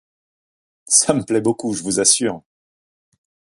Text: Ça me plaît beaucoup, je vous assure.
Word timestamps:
Ça 0.87 1.13
me 1.13 1.21
plaît 1.21 1.41
beaucoup, 1.41 1.73
je 1.75 1.83
vous 1.83 1.99
assure. 1.99 2.41